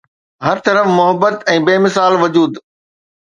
[0.45, 2.51] هر طرف محبت ۽ بي مثال وجود